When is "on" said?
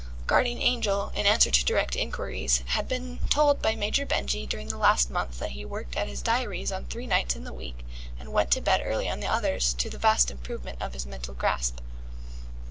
6.71-6.85, 9.07-9.19